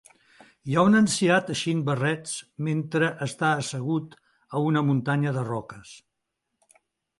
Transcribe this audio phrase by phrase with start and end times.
[0.69, 2.33] Hi ha un ancià teixint barrets
[2.69, 4.17] mentre està assegut
[4.61, 5.95] a una muntanya de roques.